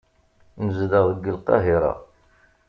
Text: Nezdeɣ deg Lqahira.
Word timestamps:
Nezdeɣ 0.65 1.03
deg 1.09 1.25
Lqahira. 1.37 1.93